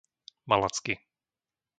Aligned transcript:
Malacky 0.47 0.93